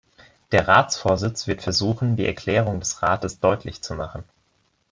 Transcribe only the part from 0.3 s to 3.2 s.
Der Ratsvorsitz wird versuchen, die Erklärung des